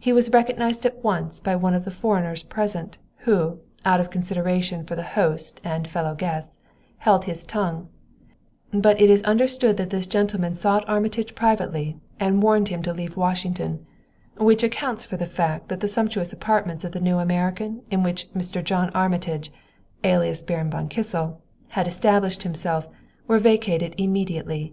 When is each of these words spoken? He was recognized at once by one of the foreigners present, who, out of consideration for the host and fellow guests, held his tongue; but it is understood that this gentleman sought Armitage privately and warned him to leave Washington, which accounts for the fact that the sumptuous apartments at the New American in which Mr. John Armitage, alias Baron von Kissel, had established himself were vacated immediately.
He 0.00 0.14
was 0.14 0.30
recognized 0.30 0.86
at 0.86 1.04
once 1.04 1.40
by 1.40 1.54
one 1.54 1.74
of 1.74 1.84
the 1.84 1.90
foreigners 1.90 2.42
present, 2.42 2.96
who, 3.26 3.58
out 3.84 4.00
of 4.00 4.08
consideration 4.08 4.86
for 4.86 4.96
the 4.96 5.02
host 5.02 5.60
and 5.62 5.86
fellow 5.86 6.14
guests, 6.14 6.58
held 6.96 7.26
his 7.26 7.44
tongue; 7.44 7.90
but 8.72 8.98
it 8.98 9.10
is 9.10 9.20
understood 9.24 9.76
that 9.76 9.90
this 9.90 10.06
gentleman 10.06 10.54
sought 10.54 10.88
Armitage 10.88 11.34
privately 11.34 12.00
and 12.18 12.42
warned 12.42 12.68
him 12.68 12.80
to 12.80 12.94
leave 12.94 13.14
Washington, 13.18 13.84
which 14.38 14.62
accounts 14.62 15.04
for 15.04 15.18
the 15.18 15.26
fact 15.26 15.68
that 15.68 15.80
the 15.80 15.86
sumptuous 15.86 16.32
apartments 16.32 16.82
at 16.82 16.92
the 16.92 16.98
New 17.00 17.18
American 17.18 17.82
in 17.90 18.02
which 18.02 18.32
Mr. 18.32 18.64
John 18.64 18.88
Armitage, 18.94 19.52
alias 20.02 20.40
Baron 20.40 20.70
von 20.70 20.88
Kissel, 20.88 21.42
had 21.72 21.86
established 21.86 22.42
himself 22.42 22.88
were 23.26 23.38
vacated 23.38 23.94
immediately. 23.98 24.72